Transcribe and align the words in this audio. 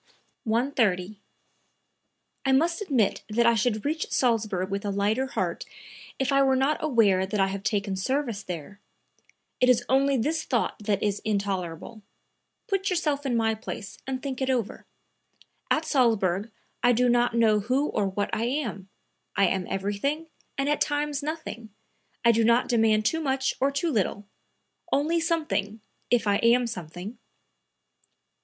130. 0.45 1.19
"I 2.43 2.51
must 2.51 2.81
admit 2.81 3.21
that 3.29 3.45
I 3.45 3.53
should 3.53 3.85
reach 3.85 4.09
Salzburg 4.11 4.71
with 4.71 4.83
a 4.83 4.89
lighter 4.89 5.27
heart 5.27 5.63
if 6.17 6.31
I 6.31 6.41
were 6.41 6.55
not 6.55 6.83
aware 6.83 7.27
that 7.27 7.39
I 7.39 7.45
have 7.49 7.61
taken 7.61 7.95
service 7.95 8.41
there; 8.41 8.79
it 9.59 9.69
is 9.69 9.85
only 9.87 10.17
this 10.17 10.43
thought 10.43 10.79
that 10.79 11.03
is 11.03 11.19
intolerable. 11.23 12.01
Put 12.65 12.89
yourself 12.89 13.27
in 13.27 13.37
my 13.37 13.53
place 13.53 13.99
and 14.07 14.23
think 14.23 14.41
it 14.41 14.49
over. 14.49 14.87
At 15.69 15.85
Salzburg 15.85 16.49
I 16.81 16.93
do 16.93 17.07
not 17.07 17.35
know 17.35 17.59
who 17.59 17.89
or 17.89 18.07
what 18.07 18.31
I 18.33 18.45
am; 18.45 18.89
I 19.35 19.45
am 19.49 19.67
everything 19.69 20.25
and 20.57 20.67
at 20.67 20.81
times 20.81 21.21
nothing. 21.21 21.69
I 22.25 22.31
do 22.31 22.43
not 22.43 22.67
demand 22.67 23.05
too 23.05 23.21
much 23.21 23.53
or 23.59 23.69
too 23.69 23.91
little; 23.91 24.25
only 24.91 25.19
something, 25.19 25.79
if 26.09 26.25
I 26.25 26.37
am 26.37 26.65
something." 26.65 27.19